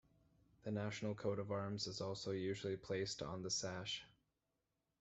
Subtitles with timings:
[0.63, 4.03] The national coat of arms is also usually placed on the sash.